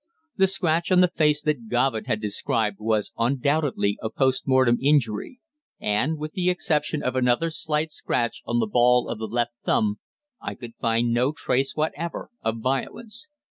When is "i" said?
10.41-10.55